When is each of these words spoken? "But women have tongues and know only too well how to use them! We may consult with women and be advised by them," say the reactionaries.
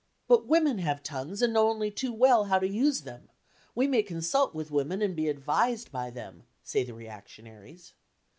"But 0.27 0.47
women 0.47 0.79
have 0.79 1.03
tongues 1.03 1.43
and 1.43 1.53
know 1.53 1.69
only 1.69 1.91
too 1.91 2.11
well 2.11 2.45
how 2.45 2.57
to 2.57 2.67
use 2.67 3.01
them! 3.01 3.29
We 3.75 3.85
may 3.85 4.01
consult 4.01 4.55
with 4.55 4.71
women 4.71 4.99
and 4.99 5.15
be 5.15 5.29
advised 5.29 5.91
by 5.91 6.09
them," 6.09 6.41
say 6.63 6.83
the 6.83 6.95
reactionaries. 6.95 7.93